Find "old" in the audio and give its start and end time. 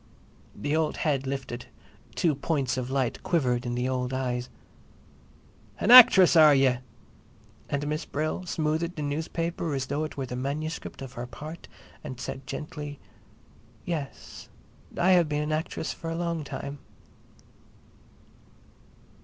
0.75-0.97, 3.87-4.15